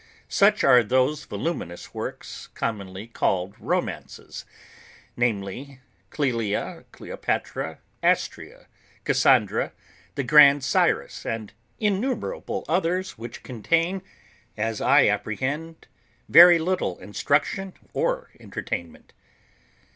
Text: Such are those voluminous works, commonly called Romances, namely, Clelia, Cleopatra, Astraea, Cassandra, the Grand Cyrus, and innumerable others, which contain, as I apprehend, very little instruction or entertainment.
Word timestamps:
Such 0.29 0.63
are 0.63 0.81
those 0.83 1.25
voluminous 1.25 1.93
works, 1.93 2.47
commonly 2.55 3.05
called 3.05 3.53
Romances, 3.59 4.45
namely, 5.15 5.79
Clelia, 6.09 6.85
Cleopatra, 6.91 7.77
Astraea, 8.01 8.65
Cassandra, 9.03 9.73
the 10.15 10.23
Grand 10.23 10.63
Cyrus, 10.63 11.23
and 11.23 11.53
innumerable 11.79 12.65
others, 12.67 13.19
which 13.19 13.43
contain, 13.43 14.01
as 14.57 14.81
I 14.81 15.05
apprehend, 15.07 15.85
very 16.27 16.57
little 16.57 16.97
instruction 16.97 17.73
or 17.93 18.31
entertainment. 18.39 19.13